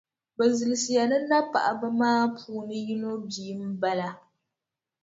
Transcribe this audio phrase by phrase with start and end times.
[0.37, 4.09] Bɛ zilisiya ni napaɣiba maa puuni yino bia m-bala.